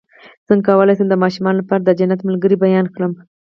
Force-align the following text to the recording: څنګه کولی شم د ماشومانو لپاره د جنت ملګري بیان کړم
څنګه 0.47 0.65
کولی 0.67 0.93
شم 0.97 1.07
د 1.09 1.15
ماشومانو 1.23 1.59
لپاره 1.61 1.81
د 1.83 1.89
جنت 1.99 2.19
ملګري 2.27 2.55
بیان 2.63 2.85
کړم 2.95 3.11